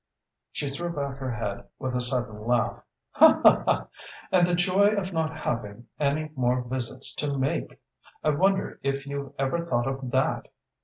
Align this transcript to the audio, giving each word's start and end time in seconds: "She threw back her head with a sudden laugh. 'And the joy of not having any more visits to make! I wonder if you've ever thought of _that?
"She 0.51 0.67
threw 0.67 0.89
back 0.89 1.17
her 1.19 1.29
head 1.31 1.67
with 1.77 1.95
a 1.95 2.01
sudden 2.01 2.43
laugh. 2.47 2.81
'And 3.21 4.47
the 4.47 4.55
joy 4.55 4.95
of 4.97 5.13
not 5.13 5.41
having 5.41 5.89
any 5.99 6.31
more 6.35 6.63
visits 6.63 7.13
to 7.17 7.37
make! 7.37 7.79
I 8.23 8.31
wonder 8.31 8.79
if 8.81 9.05
you've 9.05 9.33
ever 9.37 9.63
thought 9.63 9.85
of 9.87 9.97
_that? 10.05 10.45